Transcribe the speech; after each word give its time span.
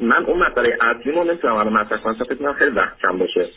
من 0.00 0.24
اون 0.26 0.42
مسئله 0.42 0.78
اصلی 0.80 1.12
رو 1.12 1.24
نمی‌تونم 1.24 1.54
الان 1.54 1.72
مطرح 1.72 1.98
کنم 1.98 2.14
فکر 2.14 2.34
کنم 2.34 2.52
خیلی 2.52 2.70
وقت 2.70 2.98
کم 3.02 3.18
باشه. 3.18 3.48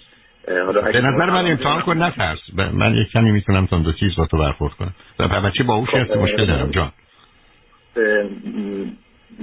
به 0.94 1.02
نظر 1.02 1.26
من 1.26 1.48
امتحان 1.48 1.82
کن 1.82 2.04
نترس. 2.04 2.40
من 2.74 2.96
یک 2.96 3.12
کمی 3.12 3.32
می‌تونم 3.32 3.66
تا 3.66 3.78
دو 3.78 3.92
چیز 3.92 4.16
با 4.18 4.26
تو 4.26 4.38
برخورد 4.38 4.74
کنم. 4.74 4.94
و 5.20 5.42
بچه 5.42 5.64
باهوش 5.64 5.90
هست 5.90 6.14
خب، 6.14 6.18
مشکل 6.18 6.46
دارم 6.46 6.72
جان. 6.72 6.92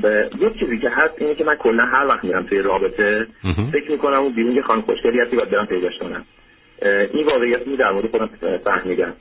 به 0.02 0.30
یک 0.40 0.58
چیزی 0.58 0.78
که 0.78 0.90
هست 0.90 1.14
اینه 1.18 1.34
که 1.34 1.44
من 1.44 1.54
کلا 1.54 1.84
هر 1.84 2.06
وقت 2.06 2.24
میرم 2.24 2.46
توی 2.46 2.58
رابطه 2.58 3.26
فکر 3.72 3.90
می‌کنم 3.90 4.18
اون 4.18 4.32
بیرون 4.32 4.56
یه 4.56 4.62
خانم 4.62 4.80
خوشگلی 4.80 5.20
هستی 5.20 5.36
باید 5.36 5.50
برم 5.50 5.66
پیداش 5.66 5.98
کنم. 5.98 6.24
این 7.12 7.26
واقعیت 7.26 7.66
می 7.66 7.76
در 7.76 7.92
مورد 7.92 8.10
خودم 8.10 8.30
فهمیدم. 8.64 9.14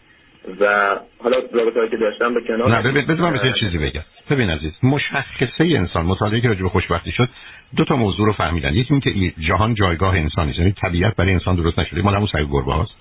و 0.60 0.96
حالا 1.24 1.38
رابطه 1.54 1.90
که 1.90 1.98
داشتم 1.98 2.34
به 2.34 2.42
کنار 2.42 2.82
نه 2.82 3.06
بذار 3.06 3.32
من 3.32 3.54
چیزی 3.60 3.78
بگم. 3.78 4.02
ببین 4.30 4.50
عزیز 4.50 4.72
مشخصه 4.84 5.64
انسان 5.64 6.06
مطالعه 6.06 6.42
که 6.42 6.48
راجع 6.48 6.62
به 6.62 6.70
خوشبختی 6.70 7.12
شد 7.12 7.30
دو 7.76 7.86
تا 7.86 7.96
موضوع 7.96 8.26
رو 8.26 8.34
فهمیدن. 8.34 8.74
یکی 8.74 8.94
اینکه 8.94 9.34
جهان 9.40 9.74
جایگاه 9.74 10.16
انسانی 10.16 10.54
یعنی 10.58 10.72
طبیعت 10.72 11.16
برای 11.16 11.34
انسان 11.34 11.56
درست 11.56 11.80
نشده. 11.80 12.02
مال 12.02 12.16
همون 12.16 12.28
سگ 12.28 12.48
گربه 12.52 12.74
هاست. 12.74 12.92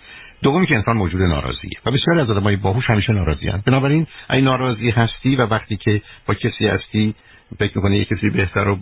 دومی 0.43 0.67
که 0.67 0.75
انسان 0.75 0.97
موجود 0.97 1.23
ناراضیه. 1.23 1.79
و 1.87 1.91
بسیاری 1.91 2.21
از 2.21 2.31
آدمای 2.31 2.57
باهوش 2.57 2.91
همیشه 2.91 3.13
ناراضی 3.13 3.47
هستند 3.47 3.65
بنابراین 3.65 4.07
این 4.31 4.45
ناراضی 4.45 4.91
هستی 4.91 5.37
و 5.37 5.47
وقتی 5.47 5.77
که 5.77 6.03
با 6.27 6.35
کسی 6.35 6.67
هستی 6.67 7.15
فکر 7.59 7.73
می‌کنه 7.77 7.99
یه 7.99 8.05
کسی 8.05 8.31
بهتر 8.31 8.69
و 8.69 8.79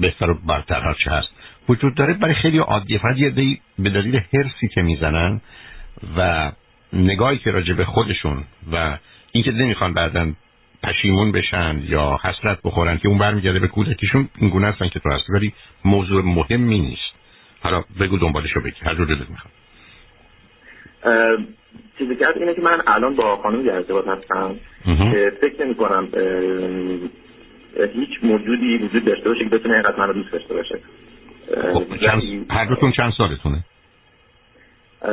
بهتر 0.00 0.30
و 0.30 0.38
برتر 0.46 0.80
هر 0.80 0.94
چه 1.04 1.10
هست 1.10 1.28
وجود 1.68 1.94
داره. 1.94 2.14
برای 2.14 2.34
خیلی 2.34 2.58
عادیه. 2.58 2.98
فقط 2.98 3.16
یه 3.18 3.30
به 3.78 3.90
دلیل 3.90 4.20
هرسی 4.34 4.68
که 4.68 4.82
می‌زنن 4.82 5.40
و 6.16 6.52
نگاهی 6.94 7.38
که 7.38 7.50
راجع 7.50 7.74
به 7.74 7.84
خودشون 7.84 8.44
و 8.72 8.98
اینکه 9.32 9.50
نمی‌خوان 9.50 9.94
بعدا 9.94 10.32
پشیمون 10.82 11.32
بشن 11.32 11.82
یا 11.88 12.18
حسرت 12.22 12.58
بخورن 12.64 12.98
که 12.98 13.08
اون 13.08 13.18
برمیگرده 13.18 13.58
به 13.58 13.68
کودکیشون 13.68 14.28
این 14.38 14.50
گونه 14.50 14.66
هستن 14.66 14.88
که 14.88 15.00
تو 15.00 15.10
هستی 15.10 15.32
ولی 15.32 15.52
موضوع 15.84 16.24
مهمی 16.24 16.78
نیست. 16.78 17.14
حالا 17.60 17.84
بگو 18.00 18.18
دنبالشو 18.18 18.60
بگی. 18.60 18.76
هر 18.82 18.94
جور 18.94 19.06
دلت 19.06 19.30
می‌خواد. 19.30 19.52
چیزی 21.98 22.16
که 22.16 22.26
اینه 22.36 22.54
که 22.54 22.60
من 22.60 22.82
الان 22.86 23.16
با 23.16 23.36
خانم 23.36 23.62
در 23.62 23.74
ارتباط 23.74 24.04
هستم 24.08 24.54
که 24.84 25.32
فکر 25.40 25.64
نمی 25.64 25.74
کنم 25.74 26.08
هیچ 27.94 28.10
موجودی 28.22 28.78
وجود 28.78 29.04
داشته 29.04 29.28
باشه 29.28 29.44
که 29.44 29.50
بتونه 29.50 29.74
اینقدر 29.74 29.98
منو 29.98 30.12
دوست 30.12 30.32
داشته 30.32 30.54
باشه. 30.54 30.78
خب 31.72 31.96
چند... 31.96 32.22
هر 32.50 32.64
دوتون 32.64 32.92
چند 32.92 33.12
سالتونه؟ 33.18 33.64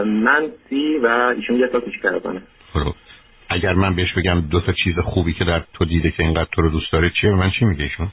من 0.05 0.47
سی 0.69 0.97
و 0.97 1.07
ایشون 1.35 1.59
یه 1.59 1.67
پیش 1.67 2.05
منه 2.25 2.41
خب 2.73 2.93
اگر 3.49 3.73
من 3.73 3.95
بهش 3.95 4.13
بگم 4.13 4.41
دو 4.41 4.61
تا 4.61 4.71
چیز 4.71 4.99
خوبی 4.99 5.33
که 5.33 5.43
در 5.43 5.61
تو 5.73 5.85
دیده 5.85 6.11
که 6.11 6.23
اینقدر 6.23 6.49
تو 6.51 6.61
رو 6.61 6.69
دوست 6.69 6.91
داره 6.91 7.11
چیه؟ 7.21 7.31
من 7.31 7.49
چی 7.59 7.65
میگه 7.65 7.83
ایشون؟ 7.83 8.07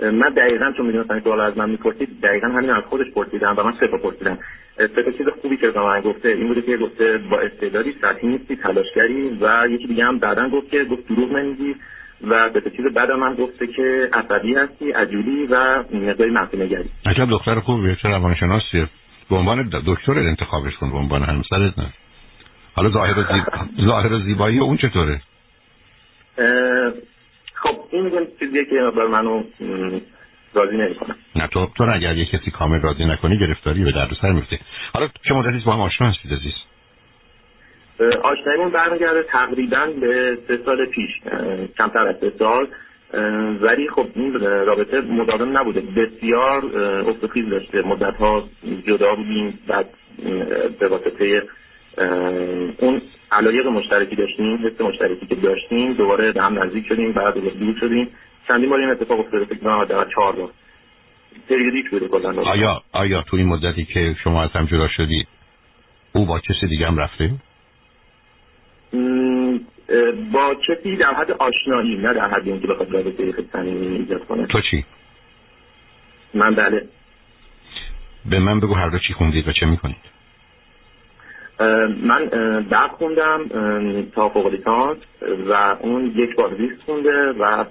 من 0.00 0.28
دقیقا 0.28 0.72
چون 0.76 0.86
می‌دونستم 0.86 1.20
که 1.20 1.30
از 1.30 1.58
من 1.58 1.70
می‌پرسید 1.70 2.20
دقیقا 2.22 2.46
همین 2.46 2.70
از 2.70 2.84
خودش 2.84 3.06
پرسیدم 3.14 3.54
و 3.56 3.62
من 3.62 3.72
سه 3.80 3.86
پرسیدم. 3.86 4.38
سه 4.76 5.12
چیز 5.18 5.26
خوبی 5.42 5.56
که 5.56 5.68
به 5.70 5.80
من 5.80 6.00
گفته 6.00 6.28
این 6.28 6.48
بوده 6.48 6.62
که 6.62 6.76
گفته 6.76 7.18
با 7.30 7.40
استعدادی 7.40 7.94
سطحی 8.00 8.28
نیستی 8.28 8.56
تلاشگری 8.56 9.38
و 9.40 9.68
یکی 9.70 9.86
دیگه 9.86 10.04
هم 10.04 10.18
بعدا 10.18 10.48
گفت 10.48 10.70
که 10.70 10.84
گفت 10.84 11.08
دروغ 11.08 11.32
نمیگی 11.32 11.76
و 12.28 12.50
به 12.50 12.70
چیز 12.76 12.86
بعد 12.94 13.10
من 13.10 13.34
گفته 13.34 13.66
که 13.66 14.10
عصبی 14.12 14.54
هستی 14.54 14.92
عجولی 14.92 15.46
و 15.46 15.84
مقداری 15.92 16.30
منفی 16.30 16.56
نگری 16.56 16.88
عجب 17.06 17.30
دختر 17.30 17.60
خوبیه 17.60 17.96
چه 18.02 18.08
روانشناسیه. 18.08 18.88
به 19.30 19.36
عنوان 19.36 19.70
دکتر 19.86 20.18
انتخابش 20.18 20.76
کن 20.76 20.90
به 20.90 20.96
عنوان 20.96 21.22
همسرت 21.22 21.78
نه. 21.78 21.92
حالا 22.74 22.90
ظاهر 22.90 23.18
و, 23.18 23.22
زیب... 23.22 23.44
ظاهر 23.88 24.12
و 24.12 24.18
زیبایی 24.18 24.58
اون 24.58 24.76
چطوره؟ 24.76 25.20
خب 27.54 27.84
این 27.90 28.26
چیزیه 28.38 28.64
که 28.64 28.76
بر 28.96 29.06
منو 29.06 29.42
راضی 30.54 30.76
نمی‌کنه 30.76 31.14
نه 31.36 31.46
تو 31.46 31.66
تو 31.76 31.84
اگر 31.94 32.16
یه 32.16 32.24
کسی 32.24 32.50
کامل 32.50 32.80
راضی 32.80 33.04
نکنی 33.04 33.38
گرفتاری 33.38 33.84
به 33.84 33.92
دردسر 33.92 34.32
میفته 34.32 34.58
حالا 34.94 35.08
چه 35.28 35.34
مدتی 35.34 35.64
با 35.64 35.72
هم 35.72 35.80
آشنا 35.80 36.08
هستید 36.08 36.32
عزیز؟ 36.32 36.54
آشنایمون 38.22 38.70
برمیگرده 38.70 39.22
تقریبا 39.22 39.86
به 40.00 40.38
سه 40.48 40.58
سال 40.64 40.86
پیش 40.86 41.10
کمتر 41.78 42.08
از 42.08 42.16
سه 42.20 42.32
سال. 42.38 42.68
ولی 43.60 43.88
خب 43.88 44.06
این 44.14 44.34
رابطه 44.40 45.00
مداوم 45.00 45.58
نبوده. 45.58 45.80
بسیار 45.80 46.78
افت 47.08 47.34
داشته. 47.50 47.82
مدت 47.82 48.16
ها 48.16 48.48
جدا 48.86 49.14
بودیم. 49.14 49.58
بعد 49.68 49.86
به 50.78 50.88
واسطه 50.88 51.42
اون 52.78 53.02
علایق 53.32 53.66
مشترکی 53.66 54.16
داشتیم 54.16 54.66
حس 54.66 54.80
مشترکی 54.80 55.26
که 55.26 55.34
داشتیم 55.34 55.92
دوباره 55.92 56.32
به 56.32 56.42
هم 56.42 56.62
نزدیک 56.62 56.86
شدیم 56.88 57.12
بعد 57.12 57.34
دور 57.34 57.76
شدیم. 57.80 58.08
چندین 58.48 58.70
بار 58.70 58.80
این 58.80 58.90
اتفاق 58.90 59.20
افتاده 59.20 59.44
فکر 59.44 59.58
کنم 59.58 59.84
در 59.84 60.04
چهار 60.14 60.32
بار. 60.36 60.50
پریودیک 61.48 61.90
بوده 61.90 62.08
کلا. 62.08 62.42
آیا 62.42 62.82
آیا 62.92 63.22
تو 63.22 63.36
این 63.36 63.46
مدتی 63.46 63.84
که 63.84 64.16
شما 64.24 64.42
از 64.42 64.50
هم 64.50 64.64
جدا 64.64 64.88
شدید 64.88 65.26
او 66.12 66.26
با 66.26 66.38
کسی 66.38 66.66
دیگه 66.66 66.86
هم 66.86 66.96
رفته؟ 66.96 67.30
با 70.32 70.54
کسی 70.54 70.96
در 70.96 71.14
حد 71.14 71.30
آشنایی؟ 71.30 71.96
نه 71.96 72.14
در 72.14 72.28
حد 72.28 72.48
اینکه 72.48 72.66
بخواد 72.66 72.92
رابطه 72.92 73.32
خیلی 73.32 73.48
صمیمی 73.52 73.96
ایجاد 73.96 74.26
کنه. 74.26 74.46
تو 74.46 74.60
چی؟ 74.60 74.84
من 76.34 76.54
بله. 76.54 76.86
به 78.30 78.38
من 78.38 78.60
بگو 78.60 78.74
هر 78.74 78.88
دو 78.88 78.98
چی 78.98 79.12
خوندید 79.12 79.48
و 79.48 79.52
چه 79.52 79.66
می‌کنید. 79.66 80.12
من 82.02 82.24
درد 82.70 82.90
خوندم 82.90 83.40
تا 84.14 84.28
فوق 84.28 84.46
لیسانس 84.46 84.96
و 85.48 85.52
اون 85.80 86.12
یک 86.16 86.34
بار 86.34 86.54
زیست 86.56 86.82
خونده 86.82 87.32
و 87.32 87.64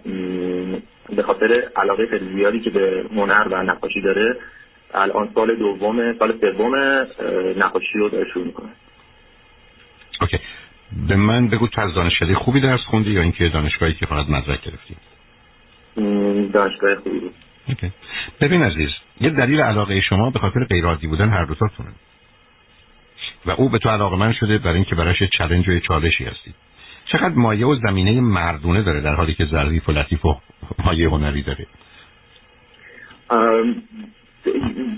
به 1.15 1.23
خاطر 1.23 1.63
علاقه 1.75 2.07
خیلی 2.07 2.35
زیادی 2.35 2.59
که 2.59 2.69
به 2.69 3.05
هنر 3.15 3.47
و 3.51 3.63
نقاشی 3.63 4.01
داره 4.01 4.37
الان 4.93 5.29
سال 5.35 5.55
دوم 5.55 6.13
سال 6.13 6.37
سوم 6.41 6.75
نقاشی 7.57 7.97
رو 7.97 8.09
داره 8.09 8.29
شروع 8.29 8.45
می‌کنه. 8.45 8.69
okay. 10.21 10.37
به 11.07 11.15
من 11.15 11.47
بگو 11.47 11.67
تو 11.67 11.81
از 11.81 11.93
دانشکده 11.93 12.35
خوبی 12.35 12.61
درس 12.61 12.79
خوندی 12.79 13.11
یا 13.11 13.21
اینکه 13.21 13.49
دانشگاهی 13.49 13.93
که 13.93 14.05
فقط 14.05 14.29
مدرک 14.29 14.61
گرفتی؟ 14.61 14.95
دانشگاه 16.53 16.95
خوبی 16.95 17.19
بود. 17.19 17.33
okay. 17.67 17.91
ببین 18.41 18.63
عزیز 18.63 18.89
یه 19.21 19.29
دلیل 19.29 19.61
علاقه 19.61 20.01
شما 20.01 20.29
به 20.29 20.39
خاطر 20.39 20.63
غیرعادی 20.63 21.07
بودن 21.07 21.29
هر 21.29 21.45
دو 21.45 21.55
تونه 21.55 21.89
و 23.45 23.51
او 23.51 23.69
به 23.69 23.77
تو 23.77 23.89
علاقه 23.89 24.15
من 24.15 24.33
شده 24.33 24.57
برای 24.57 24.75
اینکه 24.75 24.95
براش 24.95 25.23
challenge 25.23 25.69
و 25.69 25.79
چالشی 25.79 26.23
هستی. 26.23 26.53
چقدر 27.05 27.35
مایه 27.35 27.65
و 27.65 27.75
زمینه 27.75 28.21
مردونه 28.21 28.81
داره 28.81 29.01
در 29.01 29.15
حالی 29.15 29.33
که 29.33 29.45
ظریف 29.45 29.89
و 29.89 29.91
لطیف 29.91 30.25
و 30.25 30.35
مایه 30.85 31.09
هنری 31.09 31.41
داره. 31.41 31.67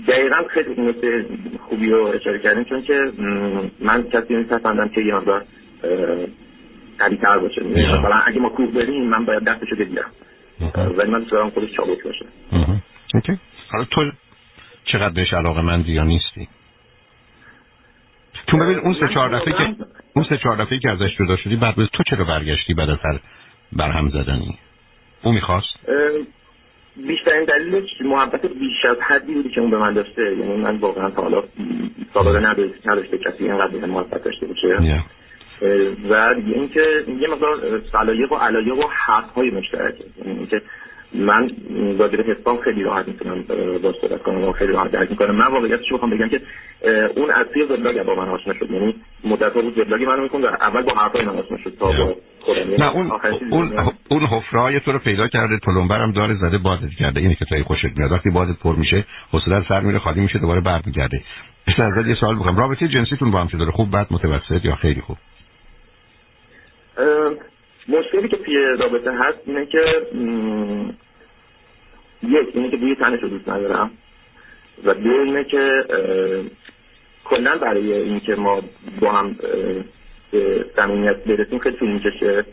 دقیقا 0.08 0.36
خیلی 0.50 0.82
نکته 0.82 1.26
خوبی 1.68 1.90
رو 1.90 2.04
اشاره 2.06 2.38
کردیم 2.38 2.64
چون 2.64 2.82
که 2.82 3.12
من 3.80 4.02
کسی 4.02 4.36
نیست 4.36 4.94
که 4.94 5.00
یه 5.00 5.14
قوی 6.98 7.16
تر 7.16 7.38
باشه 7.38 7.62
مثلا 7.62 8.22
اگه 8.26 8.40
ما 8.40 8.48
کوه 8.48 8.70
بریم 8.70 9.04
من 9.04 9.24
باید 9.24 9.44
دستشو 9.44 9.76
بگیرم 9.76 10.10
ولی 10.96 11.10
من 11.10 11.24
دارم 11.30 11.50
خودش 11.50 11.72
چابک 11.72 12.02
باشه 12.02 12.26
حالا 13.72 13.84
تو 13.84 14.10
چقدر 14.84 15.14
بهش 15.14 15.32
علاقه 15.32 15.60
مندی 15.60 15.92
یا 15.92 16.04
نیستی 16.04 16.48
تو 18.46 18.56
ببین 18.56 18.78
اون 18.78 18.94
سه 19.00 19.08
چهار 19.14 19.38
دفعه 19.38 19.52
که 19.52 19.74
اون 20.14 20.26
سه 20.28 20.38
چهار 20.38 20.56
دفعه 20.56 20.78
که 20.78 20.90
ازش 20.90 21.16
جدا 21.18 21.36
شدی 21.36 21.56
بعد 21.56 21.74
تو 21.74 22.02
چرا 22.10 22.24
برگشتی 22.24 22.74
بعد 22.74 22.90
از 22.90 22.98
هر 23.04 23.18
برهم 23.72 24.08
زدنی 24.08 24.58
او 25.22 25.32
می‌خواست 25.32 25.78
بیشترین 26.96 27.44
دلیلش 27.44 28.00
محبت 28.00 28.46
بیش 28.46 28.84
از 28.90 28.96
حدی 29.00 29.34
بودی 29.34 29.48
که 29.48 29.60
اون 29.60 29.70
به 29.70 29.78
من 29.78 29.94
داشته 29.94 30.22
یعنی 30.22 30.56
من 30.56 30.76
واقعا 30.76 31.10
تا 31.10 31.22
حالا 31.22 31.42
سابقه 32.14 32.40
نداشته 32.84 33.18
کسی 33.18 33.44
اینقدر 33.44 33.76
به 33.78 33.86
محبت 33.86 34.24
داشته 34.24 34.46
باشه 34.46 35.02
و 36.10 36.34
دیگه 36.34 36.54
اینکه 36.54 37.04
یه 37.20 37.28
مقدار 37.28 37.80
سلایق 37.92 38.32
و 38.32 38.36
علایق 38.36 38.78
و 38.78 38.88
حق 39.06 39.30
های 39.30 39.50
مشترکه 39.50 40.04
یعنی 40.24 40.38
اینکه 40.38 40.62
من 41.14 41.50
راجع 41.98 42.16
به 42.16 42.22
حسام 42.22 42.60
خیلی 42.60 42.82
راحت 42.82 43.08
می‌تونم 43.08 43.42
با 43.82 43.92
صحبت 44.00 44.22
کنم 44.22 44.44
و 44.44 44.52
خیلی 44.52 44.72
راحت 44.72 44.90
درک 44.90 45.10
می‌کنم. 45.10 45.34
من 45.34 45.46
واقعیتش 45.46 45.92
بخوام 45.92 46.10
بگم 46.10 46.28
که 46.28 46.40
اون 47.16 47.30
از 47.30 47.46
توی 47.54 47.62
وبلاگ 47.62 48.02
با 48.02 48.14
من 48.14 48.28
آشنا 48.28 48.54
شد. 48.54 48.70
یعنی 48.70 48.94
مدت 49.24 49.52
بود 49.52 49.78
وبلاگ 49.78 50.04
منو 50.04 50.22
می‌خوند 50.22 50.44
اول 50.44 50.82
با 50.82 50.94
حرفای 50.94 51.24
من 51.24 51.38
آشنا 51.38 51.58
شد 51.64 51.76
تا 51.80 51.86
با 51.86 52.16
یعنی 52.56 52.76
نه 52.76 52.90
اون 52.90 53.10
اون 53.50 53.72
اون 54.08 54.20
حفره 54.20 54.80
تو 54.80 54.92
رو 54.92 54.98
پیدا 54.98 55.28
کرده 55.28 55.58
تلمبرم 55.58 56.12
داره 56.12 56.34
زده 56.34 56.58
بادت 56.58 56.90
کرده. 56.98 57.20
اینه 57.20 57.34
که 57.34 57.44
توی 57.44 57.62
خوشت 57.62 57.96
میاد. 57.96 58.12
وقتی 58.12 58.30
بادت 58.30 58.58
پر 58.62 58.76
میشه 58.76 59.04
حوصله 59.32 59.64
سر 59.68 59.80
میره 59.80 59.98
خالی 59.98 60.20
میشه 60.20 60.38
دوباره 60.38 60.60
برمیگرده. 60.60 61.22
مثلا 61.68 62.08
یه 62.08 62.14
سوال 62.14 62.34
بکنم 62.34 62.56
رابطه 62.56 62.88
جنسیتون 62.88 63.30
با 63.30 63.40
هم 63.40 63.48
چه 63.48 63.58
داره 63.58 63.70
خوب 63.70 63.90
بعد 63.90 64.06
متوسط 64.10 64.64
یا 64.64 64.74
خیلی 64.74 65.00
خوب؟ 65.00 65.16
مشکلی 67.88 68.28
که 68.28 68.36
توی 68.36 68.56
رابطه 68.78 69.12
هست 69.12 69.38
اینه 69.46 69.66
که 69.66 70.06
یک 72.22 72.48
اینه 72.54 72.70
که 72.70 72.76
بوی 72.76 72.94
تنش 72.94 73.20
رو 73.20 73.28
دوست 73.28 73.48
ندارم 73.48 73.90
و 74.84 74.94
دو 74.94 75.10
اینه 75.10 75.44
که 75.44 75.84
کلا 77.24 77.58
برای 77.58 77.92
اینکه 77.92 78.34
ما 78.34 78.62
با 79.00 79.12
هم 79.12 79.36
به 80.30 80.64
صمیمیت 80.76 81.16
برسیم 81.24 81.58
خیلی 81.58 81.76
طول 81.76 81.90
می‌کشه. 81.90 82.44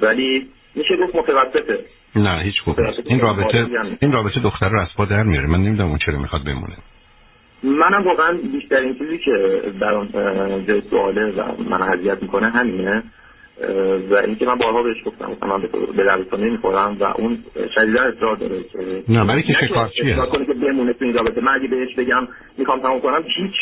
ولی 0.00 0.48
میشه 0.74 0.96
گفت 0.96 1.14
متوسطه. 1.14 1.78
نه 2.16 2.42
هیچ 2.42 2.60
خوب 2.60 2.80
این 3.04 3.20
رابطه 3.20 3.66
این 4.00 4.12
رابطه 4.12 4.40
دختر 4.40 4.68
رو 4.68 4.80
از 4.80 4.88
پا 4.96 5.04
در 5.04 5.22
میاره. 5.22 5.46
من 5.46 5.58
نمی‌دونم 5.58 5.88
اون 5.88 5.98
چرا 5.98 6.18
می‌خواد 6.18 6.44
بمونه. 6.44 6.76
منم 7.62 8.04
واقعا 8.04 8.38
بیشترین 8.52 8.98
چیزی 8.98 9.18
که 9.18 9.62
در 9.80 9.94
اون 9.94 10.08
جای 10.66 10.82
سواله 10.90 11.30
و 11.30 11.62
من 11.62 11.82
اذیت 11.82 12.22
می‌کنه 12.22 12.50
همینه. 12.50 13.02
و 14.10 14.14
اینکه 14.14 14.46
من 14.46 14.54
بارها 14.54 14.82
بهش 14.82 14.96
گفتم 15.04 15.30
مثلا 15.30 15.58
من 15.58 15.68
به 15.96 16.04
دردتون 16.04 16.40
نمی‌خورم 16.40 16.96
و 17.00 17.04
اون 17.04 17.38
شدیدا 17.74 18.02
اصرار 18.02 18.36
داره 18.36 18.62
که 18.62 19.02
نه 19.08 19.24
برای 19.24 19.42
که 19.42 19.52
شکار 19.52 19.88
چیه؟ 19.88 20.16
کنه 20.16 20.46
که 20.46 20.54
بمونه 20.54 20.92
تو 20.92 21.04
این 21.04 21.14
رابطه. 21.14 21.40
من 21.40 21.54
اگه 21.54 21.68
بهش 21.68 21.94
بگم 21.94 22.28
می‌خوام 22.58 22.80
تموم 22.80 23.00
کنم 23.00 23.24
هیچ 23.26 23.52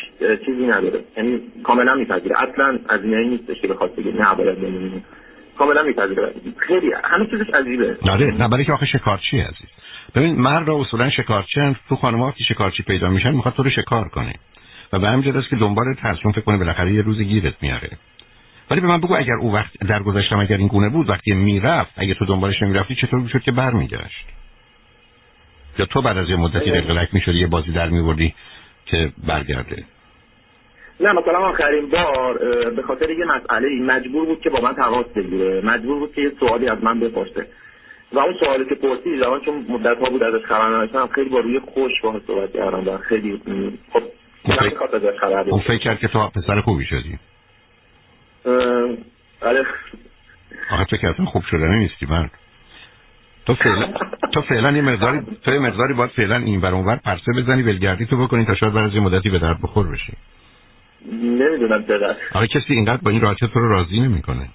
چیزی 0.46 0.66
نداره. 0.66 1.00
یعنی 1.16 1.40
کاملا 1.64 1.94
میپذیره. 1.94 2.36
اصلا 2.42 2.78
از 2.88 3.04
این 3.04 3.30
نیستش 3.30 3.60
که 3.60 3.68
بخواد 3.68 3.94
بگه 3.96 4.12
نه 4.12 4.34
باید 4.34 4.60
بمونیم 4.60 5.04
کاملا 5.58 5.82
میپذیره. 5.82 6.32
خیلی 6.56 6.92
همه 7.04 7.26
چیزش 7.26 7.50
عجیبه. 7.54 7.96
نه 8.04 8.16
نه 8.16 8.48
برای 8.48 8.64
که 8.64 8.72
آخه 8.72 8.86
شکارچی 8.86 9.40
عزیز. 9.40 9.68
ببین 10.14 10.34
مرد 10.36 10.68
را 10.68 10.80
اصولا 10.80 11.10
شکارچی 11.10 11.60
هم 11.60 11.76
تو 11.88 11.96
خانم‌ها 11.96 12.32
که 12.32 12.44
شکارچی 12.44 12.82
پیدا 12.82 13.08
میشن 13.08 13.30
می‌خواد 13.30 13.54
تو 13.54 13.62
رو 13.62 13.70
شکار 13.70 14.08
کنه. 14.08 14.34
و 14.92 14.98
به 14.98 15.08
همین 15.08 15.36
است 15.36 15.48
که 15.50 15.56
دنبال 15.56 15.94
ترسون 15.94 16.32
فکر 16.32 16.40
کنه 16.40 16.56
بالاخره 16.58 16.92
یه 16.92 17.02
روز 17.02 17.20
گیرت 17.20 17.54
میاره. 17.62 17.90
ولی 18.70 18.80
به 18.80 18.86
من 18.86 19.00
بگو 19.00 19.16
اگر 19.16 19.34
او 19.34 19.52
وقت 19.52 19.78
در 19.88 20.02
گذشتم 20.02 20.38
اگر 20.38 20.56
این 20.56 20.68
گونه 20.68 20.88
بود 20.88 21.10
وقتی 21.10 21.34
می‌رفت 21.34 21.92
اگه 21.96 22.14
تو 22.14 22.24
دنبالش 22.24 22.62
نمی‌رفتی 22.62 22.94
چطور 22.94 23.20
می‌شد 23.20 23.42
که 23.42 23.52
برمیگشت 23.52 24.26
یا 25.78 25.86
تو 25.86 26.02
بعد 26.02 26.18
از 26.18 26.30
یه 26.30 26.36
مدتی 26.36 26.70
رقلک 26.70 27.08
می‌شدی 27.12 27.38
یه 27.38 27.46
بازی 27.46 27.72
در 27.72 27.88
میوردی 27.88 28.34
که 28.86 29.12
برگرده 29.26 29.84
نه 31.00 31.12
مثلا 31.12 31.38
آخرین 31.38 31.90
بار 31.90 32.38
به 32.70 32.82
خاطر 32.82 33.10
یه 33.10 33.24
مسئله 33.24 33.68
مجبور 33.82 34.26
بود 34.26 34.40
که 34.40 34.50
با 34.50 34.60
من 34.60 34.74
تماس 34.74 35.06
بگیره. 35.06 35.60
مجبور 35.60 35.98
بود 35.98 36.14
که 36.14 36.20
یه 36.20 36.32
سوالی 36.40 36.68
از 36.68 36.84
من 36.84 37.00
بپرسه. 37.00 37.46
و 38.12 38.18
اون 38.18 38.34
سوالی 38.40 38.64
که 38.64 38.74
پرسید 38.74 39.20
زمان 39.20 39.40
چون 39.40 39.66
مدت 39.68 39.98
ها 39.98 40.10
بود 40.10 40.22
ازش 40.22 40.44
خبر 40.44 40.66
نداشتم 40.66 41.06
خیلی 41.06 41.30
با 41.30 41.40
روی 41.40 41.58
خوش 41.58 41.92
با 42.02 42.20
صحبت 42.26 42.52
کردم 42.52 42.88
و 42.88 42.98
خیلی 42.98 43.40
خب 43.92 44.02
اون 45.50 45.60
فکر 45.60 45.78
کرد 45.78 45.98
که 45.98 46.08
تو 46.08 46.28
پسر 46.28 46.60
خوبی 46.60 46.84
شدی. 46.84 47.18
آره 49.42 49.66
آخه 50.70 50.84
تو 50.84 50.96
که 50.96 51.12
خوب 51.26 51.42
شده 51.42 51.66
نیستی 51.66 52.06
من 52.06 52.30
تو 53.46 53.54
فعلا 53.54 53.92
تو 54.32 54.42
فعلا 54.42 54.70
یه 54.70 54.82
مقداری 54.82 55.20
تو 55.44 55.52
یه 55.52 55.58
مقداری 55.58 55.94
باید 55.94 56.10
فعلا 56.10 56.36
این 56.36 56.60
ور 56.60 56.74
اونور 56.74 56.96
پرسه 56.96 57.32
بزنی 57.36 57.62
ولگردی 57.62 58.06
تو 58.06 58.16
بکنی 58.16 58.44
تا 58.44 58.54
شاید 58.54 58.76
از 58.76 58.96
مدتی 58.96 59.30
به 59.30 59.38
درد 59.38 59.62
بخور 59.62 59.88
بشی. 59.88 60.12
نمی‌دونم 61.12 61.82
چقدر. 61.82 62.16
آره 62.34 62.46
کسی 62.46 62.74
اینقدر 62.74 63.02
با 63.02 63.10
این 63.10 63.20
راحتی 63.20 63.48
تو 63.48 63.60
رو 63.60 63.68
راضی 63.68 64.00
نمی‌کنه. 64.00 64.48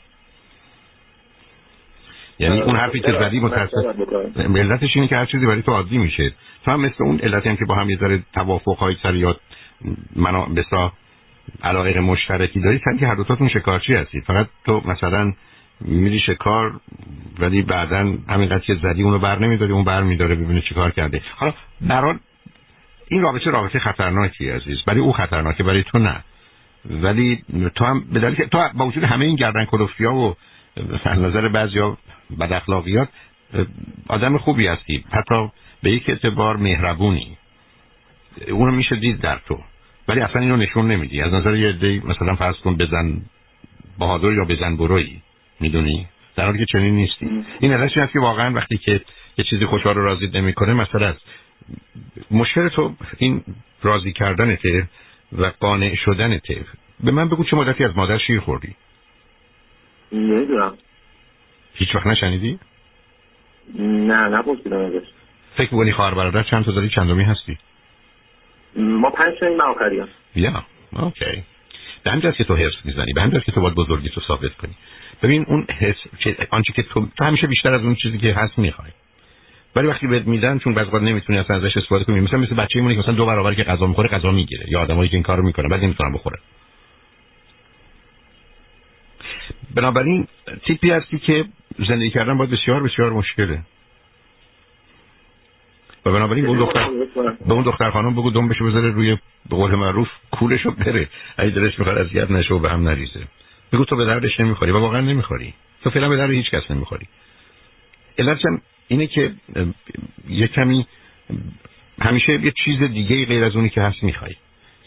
یعنی 2.40 2.62
اون 2.62 2.76
حرفی 2.76 3.00
که 3.00 3.12
زدی 3.12 3.40
متاسف 3.40 4.00
ملتش 4.38 4.96
اینه 4.96 5.08
که 5.08 5.16
هر 5.16 5.26
چیزی 5.26 5.46
برای 5.46 5.62
تو 5.62 5.72
عادی 5.72 5.98
میشه. 5.98 6.34
تو 6.66 6.72
هم 6.72 6.82
مثل 6.82 7.04
اون 7.04 7.20
علتی 7.20 7.50
هم 7.50 7.56
که 7.56 7.66
با 7.66 7.76
هم 7.76 7.90
یه 7.90 7.98
ذره 7.98 8.24
توافق 8.34 8.78
های 8.78 8.96
سر 9.04 9.16
یا 9.16 9.36
منا 10.16 10.46
بسا 10.46 10.94
علاقه 11.64 12.00
مشترکی 12.00 12.60
داری 12.60 12.82
سنی 12.86 12.98
که 12.98 13.08
هر 13.08 13.16
دوتاتون 13.16 13.50
شکارچی 13.50 13.94
هستید 13.94 14.24
فقط 14.24 14.48
تو 14.66 14.82
مثلا 14.86 15.34
میری 15.82 16.20
شکار 16.20 16.80
ولی 17.40 17.62
بعدا 17.62 18.14
همینقدر 18.30 18.60
که 18.60 18.76
زدی 18.76 19.04
اونو 19.04 19.20
بر 19.20 19.40
نمیداری 19.40 19.72
اون 19.72 19.84
بر 19.84 20.04
میداره 20.04 20.36
ببینه 20.36 20.62
چیکار 20.62 20.92
کرده. 20.92 21.22
حالا 21.36 21.54
برای 21.82 22.16
این 23.08 23.22
رابطه 23.22 23.50
رابطه 23.52 23.80
خطرناکی 23.80 24.50
عزیز 24.50 24.82
برای 24.88 25.00
او 25.00 25.14
خطرناکه 25.14 25.64
برای 25.64 25.84
تو 25.84 26.00
نه. 26.00 26.24
ولی 26.90 27.44
تو 27.76 27.86
هم 27.86 28.06
به 28.12 28.20
دلیل 28.20 28.36
تو 28.36 28.70
با 28.74 28.88
وجود 28.88 29.04
همه 29.04 29.26
این 29.26 29.36
گردن 29.36 29.66
کلفتیا 29.66 30.14
و 30.14 30.36
از 31.06 31.20
نظر 31.20 31.48
بعضیا 31.48 31.98
بد 32.40 32.54
اخلاقیات 32.54 33.10
آدم 34.08 34.38
خوبی 34.38 34.68
هستی. 34.68 35.06
حتی 35.12 35.52
به 35.84 35.92
یک 35.92 36.10
اعتبار 36.10 36.58
مهربونی. 36.58 37.38
اونو 38.48 38.72
میشه 38.72 38.96
دید 38.96 39.22
در 39.22 39.40
تو. 39.48 39.60
ولی 40.08 40.22
اصلا 40.22 40.42
اینو 40.42 40.58
نشون 40.58 40.92
نمیدی. 40.92 41.22
از 41.22 41.34
نظر 41.34 41.56
یه 41.56 41.72
دی 41.72 42.02
مثلا 42.06 42.36
فرض 42.36 42.56
کن 42.56 42.78
بزن 42.78 43.22
بهادر 44.00 44.32
یا 44.32 44.46
بزن 44.46 44.78
بروی 44.78 45.22
می‌دونی؟ 45.60 46.08
در 46.36 46.46
حالی 46.46 46.58
که 46.58 46.66
چنین 46.66 46.96
نیستی. 46.96 47.46
این 47.60 47.74
علتش 47.74 47.98
هست 47.98 48.14
که 48.14 48.20
واقعا 48.20 48.54
وقتی 48.54 48.78
که 48.78 49.02
یه 49.38 49.46
چیزی 49.50 49.66
خوشحال 49.66 49.96
رو 49.96 50.06
راضی 50.06 50.28
نمی‌کنه 50.34 50.74
مثلا 50.74 51.08
است 51.08 51.22
مشکل 52.32 52.70
تو 52.70 52.96
این 53.18 53.44
راضی 53.84 54.14
کردنته 54.14 54.88
و 55.38 55.52
قانع 55.60 55.96
شدنته. 55.96 56.66
به 57.04 57.12
من 57.12 57.30
بگو 57.30 57.44
چه 57.44 57.58
مدتی 57.58 57.84
از 57.84 57.98
مادر 57.98 58.18
شیر 58.18 58.40
خوردی؟ 58.40 58.76
نمی‌دونم. 60.12 60.78
هیچ 61.74 61.96
وقت 61.96 62.08
نشنیدی؟ 62.08 62.60
نه 63.80 64.28
نپرسیدم 64.28 64.80
ازش. 64.80 65.08
فکر 65.58 65.74
می‌کنی 65.74 65.92
خواهر 65.92 66.14
برادر 66.14 66.44
چند 66.44 66.66
تا 66.66 66.72
داری؟ 66.72 66.90
چندمی 66.90 67.24
هستی؟ 67.24 67.58
ما 68.76 69.10
پنج 69.10 69.34
این 69.44 69.62
آخری 69.62 70.00
هست. 70.00 70.12
یا 70.36 70.64
اوکی. 70.92 71.44
به 72.04 72.12
همین 72.12 72.32
که 72.32 72.44
تو 72.44 72.56
حرس 72.56 72.74
می‌زنی 72.84 73.14
به 73.14 73.22
همین 73.22 73.40
که 73.40 73.52
تو 73.52 73.62
باید 73.62 73.76
بزرگی 73.76 74.10
تو 74.10 74.22
ثابت 74.22 74.54
کنی. 74.54 74.76
ببین 75.24 75.46
اون 75.48 75.68
حس 75.80 75.96
آنچه 76.50 76.74
که 76.74 76.84
تو 76.84 77.08
تو 77.18 77.26
همیشه 77.26 77.48
بیشتر 77.48 77.74
از 77.74 77.82
اون 77.82 77.96
چیزی 77.96 78.18
که 78.18 78.34
هست 78.34 78.60
می‌خوای. 78.60 78.90
ولی 79.76 79.88
وقتی 79.88 80.08
بهت 80.08 80.28
میدن 80.28 80.60
چون 80.60 80.74
بعضی 80.74 80.90
وقت 80.92 81.04
نمی‌تونی 81.04 81.40
اصلا 81.40 81.56
ازش 81.56 81.78
استفاده 81.78 82.04
کنی 82.04 82.20
مثلا 82.20 82.40
مثل 82.40 82.56
بچه‌ای 82.56 82.96
که 82.96 83.00
مثلا 83.00 83.14
دو 83.14 83.26
برابر 83.26 83.54
که 83.54 83.64
غذا 83.64 83.88
می‌خوره 83.88 84.10
غذا 84.10 84.32
می‌گیره. 84.32 84.66
یا 84.68 84.82
آدمایی 84.82 85.10
که 85.10 85.16
این 85.16 85.24
کارو 85.24 85.44
می‌کنه 85.44 85.70
بعد 85.70 85.84
نمی‌تونن 85.84 86.14
بخوره 86.14 86.40
بنابراین 89.76 90.28
تیپی 90.68 90.92
هستی 90.92 91.20
که 91.20 91.46
زندگی 91.88 92.10
کردن 92.10 92.38
باید 92.38 92.52
بسیار 92.52 92.84
بسیار 92.84 93.14
مشکله. 93.14 93.60
و 96.06 96.12
بنابراین 96.12 96.46
اون 96.46 96.60
دختر 96.60 96.90
به 97.48 97.54
اون 97.54 97.64
دختر 97.64 97.90
خانم 97.92 98.14
بگو 98.14 98.32
دم 98.32 98.48
بشه 98.48 98.64
بذاره 98.64 98.92
روی 98.92 99.18
به 99.50 99.56
قول 99.56 99.76
معروف 99.76 100.08
کولشو 100.32 100.72
بره. 100.72 101.10
اگه 101.38 101.50
دلش 101.50 101.80
می‌خواد 101.80 101.98
اذیت 101.98 102.32
نشه 102.32 102.54
و 102.54 102.60
به 102.60 102.70
هم 102.70 102.90
نریزه. 102.90 103.28
بگو 103.74 103.86
تو 103.86 103.96
به 103.96 104.06
دردش 104.06 104.40
نمی‌خوری 104.40 104.72
و 104.72 104.80
واقعا 104.80 105.02
نمی‌خوری. 105.02 105.54
تو 105.84 105.90
فعلا 105.90 106.10
به 106.10 106.18
درد 106.18 106.30
هیچ 106.30 106.52
کس 106.52 106.72
نمی‌خوری. 106.72 107.08
علتش 108.18 108.42
اینه 108.88 109.08
که 109.08 109.34
یه 110.30 110.48
کمی 110.48 110.88
همیشه 112.02 112.34
یه 112.34 112.54
چیز 112.66 112.80
دیگه 112.80 113.26
غیر 113.26 113.44
از 113.44 113.56
اونی 113.56 113.70
که 113.70 113.82
هست 113.82 114.04
می‌خوای. 114.04 114.36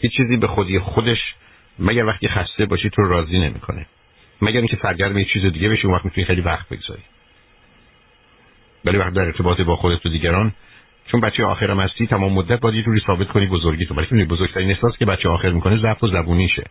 یه 0.03 0.09
چیزی 0.09 0.37
به 0.37 0.47
خودی 0.47 0.79
خودش 0.79 1.35
مگر 1.79 2.05
وقتی 2.05 2.27
خسته 2.27 2.65
باشی 2.65 2.89
تو 2.89 3.01
راضی 3.01 3.39
نمی‌کنه. 3.39 3.85
مگر 4.41 4.57
اینکه 4.57 4.77
سرگرم 4.81 5.17
یه 5.17 5.25
چیز 5.25 5.45
دیگه 5.45 5.69
بشی 5.69 5.87
اون 5.87 5.95
وقت 5.95 6.05
می‌تونی 6.05 6.25
خیلی 6.25 6.41
وقت 6.41 6.69
بگذاری. 6.69 7.01
ولی 8.85 8.97
وقت 8.97 9.13
در 9.13 9.21
ارتباط 9.21 9.61
با 9.61 9.75
خودت 9.75 10.05
و 10.05 10.09
دیگران 10.09 10.53
چون 11.11 11.21
بچه 11.21 11.45
آخرم 11.45 11.79
هستی 11.79 12.07
تمام 12.07 12.33
مدت 12.33 12.59
باید 12.59 12.75
یه 12.75 12.83
جوری 12.83 13.01
ثابت 13.07 13.27
کنی 13.27 13.45
بزرگی 13.45 13.85
تو. 13.85 13.93
برای 13.93 14.25
بزرگترین 14.25 14.69
احساس 14.69 14.97
که 14.97 15.05
بچه 15.05 15.29
آخر 15.29 15.49
می‌کنه 15.49 15.81
ضعف 15.81 16.03
و 16.03 16.07
زبونیشه. 16.07 16.63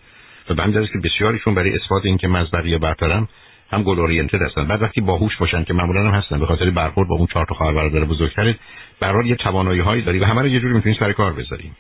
و 0.50 0.54
به 0.54 0.62
همین 0.62 0.87
که 0.87 0.99
بسیاریشون 1.04 1.54
برای 1.54 1.75
اثبات 1.75 2.07
اینکه 2.07 2.28
مزبری 2.28 2.78
برترم 2.78 3.28
هم 3.71 3.83
گل 3.83 3.99
اورینتد 4.00 4.42
هستن. 4.42 4.64
بعد 4.64 4.83
وقتی 4.83 5.00
باهوش 5.00 5.37
باشن 5.37 5.64
که 5.64 5.75
معمولا 5.75 6.09
هم 6.09 6.14
هستن 6.14 6.40
به 6.40 6.47
خاطر 6.47 6.71
برخورد 6.71 7.09
با 7.09 7.16
اون 7.16 7.26
چهار 7.26 7.47
تا 7.47 7.54
خواهر 7.54 7.75
برادر 7.75 8.04
بزرگتر 8.04 8.54
برای 9.00 9.28
یه 9.28 9.37
توانایی 9.37 9.80
هایی 9.80 10.02
داری 10.02 10.18
و 10.18 10.25
همه 10.25 10.40
رو 10.40 10.49
یه 10.49 10.61
جوری 10.61 10.75
می‌تونی 10.75 10.97
سر 11.00 11.12
کار 11.12 11.33
بذاری 11.33 11.73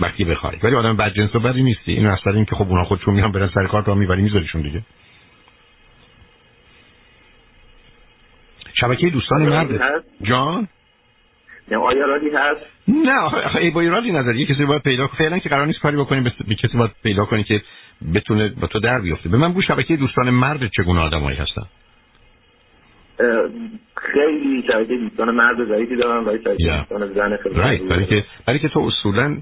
وقتی 0.00 0.24
بخوای. 0.24 0.56
ولی 0.62 0.76
آدم 0.76 0.96
بدجنس 0.96 1.34
و 1.34 1.40
بدی 1.40 1.62
نیستی. 1.62 1.92
این 1.92 2.06
اصلا 2.06 2.32
این 2.32 2.44
که 2.44 2.56
خب 2.56 2.68
اونا 2.68 2.84
خودشون 2.84 3.14
میان 3.14 3.32
برن 3.32 3.50
سر 3.54 3.66
کار 3.66 3.82
تو 3.82 3.94
می‌بری 3.94 4.22
میذاریشون 4.22 4.62
دیگه. 4.62 4.82
شبکه 8.74 9.10
دوستان 9.10 9.42
مرد. 9.42 10.04
جان؟ 10.22 10.68
آیا 11.70 12.06
رادی 12.06 12.30
هست؟ 12.30 12.60
نه 12.88 13.18
آخه 13.20 13.58
ای 13.58 13.70
با 13.70 13.82
رادی 13.82 14.12
نداری 14.12 14.38
یه 14.38 14.46
کسی 14.46 14.64
باید 14.64 14.82
پیدا 14.82 15.06
کنی 15.06 15.18
فعلا 15.18 15.38
که 15.38 15.48
قرار 15.48 15.66
نیست 15.66 15.80
کاری 15.80 15.96
بکنیم 15.96 16.22
به 16.48 16.54
کسی 16.54 16.78
باید 16.78 16.90
پیدا 17.02 17.24
کنی 17.24 17.44
که 17.44 17.62
بتونه 18.14 18.48
با 18.48 18.66
تو 18.66 18.80
در 18.80 19.00
بیفته. 19.00 19.28
به 19.28 19.36
من 19.36 19.50
بگو 19.50 19.62
شبکه 19.62 19.96
دوستان 19.96 20.30
مرد 20.30 20.70
چگونه 20.76 21.00
آدمایی 21.00 21.36
هستن؟ 21.36 21.62
خیلی 23.96 24.64
شبکه 24.66 24.96
دوستان 24.96 25.30
مرد 25.30 25.68
ضعیفی 25.68 25.96
دارن 25.96 26.24
ولی 26.24 26.38
شبکه 26.44 26.64
دوستان 26.64 27.12
زن 27.14 27.36
خیلی 27.36 27.54
right. 27.54 27.82
برای 27.82 28.06
که 28.06 28.24
برای 28.46 28.58
که 28.58 28.68
تو 28.68 28.80
اصولا 28.80 29.36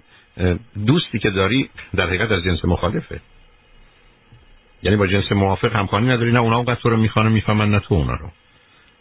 دوستی 0.86 1.18
که 1.18 1.30
داری 1.30 1.70
در 1.96 2.06
حقیقت 2.06 2.30
از 2.32 2.44
جنس 2.44 2.64
مخالفه. 2.64 3.20
یعنی 4.82 4.96
با 4.96 5.06
جنس 5.06 5.32
موافق 5.32 5.76
همخوانی 5.76 6.08
نداری 6.08 6.32
نه 6.32 6.40
اونا 6.40 6.56
اونقدر 6.56 6.80
تو 6.80 6.90
رو 6.90 6.96
می‌خوانه 6.96 7.28
می‌فهمن 7.28 7.70
نه 7.70 7.80
تو 7.80 7.94
اونا 7.94 8.14
رو. 8.14 8.26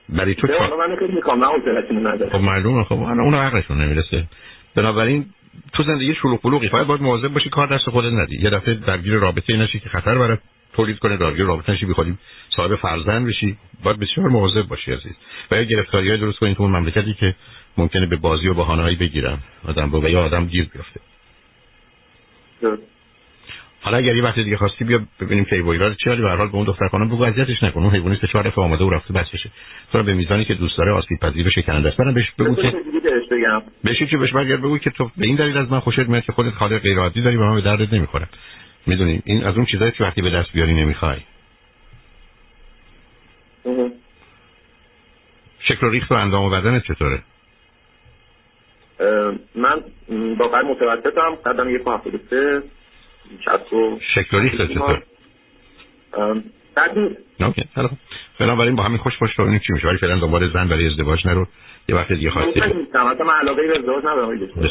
برای 0.09 0.35
تو 0.35 0.47
چا... 0.47 0.77
من 0.77 0.95
خیلی 0.95 1.13
می‌خوام 1.13 1.43
نه 1.43 2.29
خب 2.29 2.35
معلومه 2.35 2.83
خب 2.83 2.93
اون 2.93 3.35
عقلشون 3.35 3.81
نمی‌رسه. 3.81 4.23
بنابراین 4.75 5.25
تو 5.73 5.83
زندگی 5.83 6.15
شلوغ 6.15 6.41
پلوغی 6.41 6.69
باید 6.69 6.87
باید 6.87 7.01
مواظب 7.01 7.27
باشی 7.27 7.49
کار 7.49 7.67
دست 7.67 7.89
خودت 7.89 8.13
ندی. 8.13 8.41
یه 8.41 8.49
دفعه 8.49 8.73
درگیر 8.73 9.13
رابطه 9.13 9.57
نشی 9.57 9.79
که 9.79 9.89
خطر 9.89 10.17
برات 10.17 10.39
تولید 10.73 10.99
کنه 10.99 11.17
درگیر 11.17 11.45
رابطه 11.45 11.71
نشی 11.71 11.85
بخوادیم 11.85 12.19
صاحب 12.55 12.75
فرزند 12.75 13.27
بشی. 13.27 13.57
باید 13.83 13.99
بسیار 13.99 14.27
مواظب 14.27 14.67
باشی 14.67 14.91
عزیز. 14.91 15.13
و 15.51 15.55
یا 15.55 15.63
گرفتاریای 15.63 16.17
درست 16.17 16.39
کنید 16.39 16.57
تو 16.57 16.63
اون 16.63 16.71
مملکتی 16.71 17.13
که 17.13 17.35
ممکنه 17.77 18.05
به 18.05 18.15
بازی 18.15 18.47
و 18.47 18.53
بهانه‌ای 18.53 18.95
بگیرن. 18.95 19.37
آدم 19.67 19.89
با 19.89 20.09
یا 20.09 20.23
آدم 20.23 20.45
گیر 20.45 20.69
بیفته. 20.73 20.99
حالا 23.81 23.97
اگر 23.97 24.15
یه 24.15 24.23
وقت 24.23 24.35
دیگه 24.35 24.57
خواستی 24.57 24.83
بیا 24.83 25.01
ببینیم 25.19 25.45
که 25.45 25.55
ایوایلا 25.55 25.87
رو 25.87 25.93
چی 25.93 26.09
ولی 26.09 26.21
به 26.21 26.29
هر 26.29 26.35
حال 26.35 26.47
به 26.47 26.55
اون 26.55 26.65
دختر 26.65 26.87
خانم 26.87 27.07
بگو 27.07 27.23
اذیتش 27.23 27.63
نکن 27.63 27.83
اون 27.83 27.95
حیوانی 27.95 28.17
سه 28.21 28.27
چهار 28.27 28.43
دفعه 28.43 28.63
آمده 28.63 28.83
و 28.83 28.89
رفته 28.89 29.13
بس 29.13 29.29
بشه 29.33 29.49
تو 29.91 30.03
به 30.03 30.13
میزانی 30.13 30.45
که 30.45 30.53
دوست 30.53 30.77
داره 30.77 30.91
آسیب 30.91 31.19
پذیر 31.19 31.49
شکننده 31.49 31.89
است 31.89 31.97
برام 31.97 32.13
بهش 32.13 32.31
بگو 32.39 32.55
که 32.55 32.73
بهش 33.83 34.03
چی 34.09 34.17
بهش 34.17 34.33
بگیر 34.33 34.57
بگو 34.57 34.77
که 34.77 34.89
تو 34.89 35.11
به 35.17 35.25
این 35.25 35.35
دلیل 35.35 35.57
از 35.57 35.71
من 35.71 35.79
خوشت 35.79 35.99
میاد 35.99 36.23
که 36.23 36.31
خودت 36.31 36.53
حال 36.53 36.77
غیر 36.77 36.99
عادی 36.99 37.21
داری 37.21 37.35
و 37.35 37.39
من 37.39 37.55
به 37.55 37.61
دردت 37.61 37.93
نمی‌خوره 37.93 38.27
می‌دونی 38.87 39.21
این 39.25 39.43
از 39.43 39.55
اون 39.55 39.65
چیزایی 39.65 39.91
که 39.91 40.03
وقتی 40.03 40.21
به 40.21 40.29
دست 40.29 40.53
بیاری 40.53 40.73
نمی‌خوای. 40.73 41.17
شکل 45.59 45.87
و 45.87 45.89
ریخت 45.89 46.11
و 46.11 46.15
اندام 46.15 46.45
و 46.45 46.49
بدنت 46.49 46.83
چطوره؟ 46.83 47.19
من 49.55 49.83
واقعا 50.37 50.61
متوسطم 50.61 51.35
قدم 51.45 51.83
173 51.83 52.63
کسب 53.45 53.73
و 53.73 53.99
چطور 54.15 55.03
بعدی 56.75 57.17
خب. 57.75 57.89
بنابراین 58.39 58.75
با 58.75 58.83
همین 58.83 58.97
خوش 58.97 59.17
باش 59.17 59.35
تا 59.35 59.57
چی 59.57 59.73
میشه؟ 59.73 59.87
ولی 59.87 59.97
فعلا 59.97 60.19
دنبال 60.19 60.53
زن 60.53 60.67
برای 60.67 60.87
ازدواج 60.87 61.27
نرو. 61.27 61.47
یه 61.89 61.95
وقت 61.95 62.11
دیگه 62.13 62.31
خواستی 62.31 62.59
من 62.59 63.33
علاقه 63.41 63.67
به 63.67 63.79
ازدواج 63.79 64.03
ندارم 64.05 64.29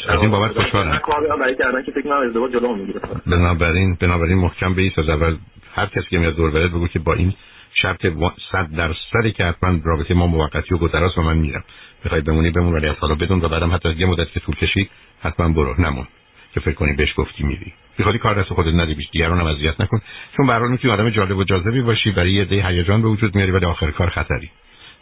از 0.09 0.21
این 0.21 0.31
بابت 0.31 0.53
خوشحالم. 0.53 0.99
کار 0.99 1.37
برای 1.37 1.57
کردن 1.57 1.83
که 1.83 1.93
فکر 1.93 2.13
ازدواج 2.13 2.53
جلو 2.53 2.77
می‌گیره. 2.77 3.01
بنابراین 3.27 3.97
بنابراین 4.01 4.39
محکم 4.39 4.75
به 4.75 4.93
از 4.97 5.09
اول 5.09 5.37
هر 5.75 5.87
کسی 5.87 6.07
که 6.11 6.19
میاد 6.19 6.37
دور 6.37 6.51
برد 6.51 6.71
بگو 6.71 6.89
که 6.89 6.99
با 6.99 7.15
این 7.15 7.35
شرط 7.75 8.07
100 8.53 8.69
درصدی 8.77 9.33
که 9.33 9.45
حتما 9.45 9.81
رابطه 9.85 10.15
ما 10.15 10.27
موقتی 10.27 10.75
و 10.75 10.79
گذراست 10.79 11.19
و 11.19 11.23
من 11.23 11.39
میرم. 11.39 11.65
می‌خوای 12.05 12.21
بمونی 12.21 12.51
بمون 12.51 12.75
ولی 12.75 12.87
از 12.87 12.97
حالا 12.97 13.15
بدون 13.15 13.45
و 13.45 13.49
بعدم 13.49 13.73
حتی 13.73 13.95
یه 13.99 14.07
مدت 14.07 14.33
که 14.33 14.41
طول 14.41 14.55
کشید 14.55 14.91
حتما 15.23 15.49
برو 15.49 15.81
نمون. 15.81 16.07
که 16.55 16.61
فکر 16.61 16.75
کنی 16.75 16.93
بهش 16.93 17.15
گفتی 17.17 17.45
میری. 17.45 17.73
بخوای 17.99 18.19
کار 18.19 18.43
دست 18.43 18.49
خودت 18.49 18.75
ندی 18.75 18.95
بیش 18.95 19.11
دیگران 19.11 19.41
هم 19.41 19.47
اذیت 19.47 19.81
نکن. 19.81 20.01
چون 20.37 20.47
به 20.47 20.53
هر 20.53 20.59
می‌تونی 20.59 20.95
آدم 20.95 21.11
جالب 21.11 21.37
و 21.37 21.45
جاذبی 21.45 21.83
باشی 21.83 22.11
برای 22.11 22.33
یه 22.33 22.45
دی 22.45 22.61
هیجان 22.61 23.03
به 23.03 23.09
وجود 23.09 23.35
میاری 23.35 23.51
ولی 23.51 23.67
آخر 23.67 23.91
کار 23.91 24.11
خطری. 24.11 24.51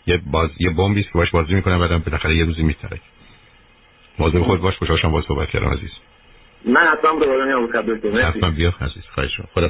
یه 0.06 0.20
باز 0.26 0.50
یه 0.58 0.70
بمبی 0.70 1.02
که 1.02 1.10
باش 1.14 1.30
بازی 1.30 1.54
می‌کنه 1.54 1.78
بعدم 1.78 1.98
بالاخره 1.98 2.36
یه 2.36 2.44
روزی 2.44 2.62
میتره 2.62 3.00
موضوع 4.18 4.42
خود 4.42 4.60
باش 4.60 4.76
خوشحالم 4.76 5.12
باز 5.12 5.24
صحبت 5.24 5.50
کردم 5.50 5.68
عزیز. 5.68 5.90
من 6.64 6.86
حتما 6.92 7.20
دوباره 7.20 7.44
میام 7.44 7.66
خدمت 7.66 8.24
حتما 8.24 8.50
بیا 8.50 8.74
عزیز 8.80 9.02
خواهش 9.14 9.40
خدا 9.54 9.68